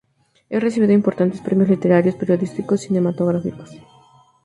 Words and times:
Ha 0.51 0.59
recibido 0.59 0.93
importantes 0.93 1.41
premios 1.41 1.69
literarios, 1.69 2.15
periodísticos 2.15 2.83
y 2.83 2.87
cinematográficos. 2.87 3.69